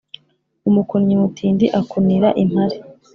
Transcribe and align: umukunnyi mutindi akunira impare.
umukunnyi 0.69 1.15
mutindi 1.21 1.65
akunira 1.79 2.29
impare. 2.43 2.77